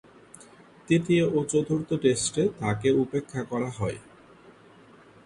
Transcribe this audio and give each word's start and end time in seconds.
তৃতীয় 0.87 1.23
ও 1.27 1.39
চতুর্থ 1.43 1.89
টেস্টে 2.03 2.43
তাঁকে 2.59 2.89
উপেক্ষা 3.03 3.41
করা 3.43 3.69
হয়। 3.71 3.97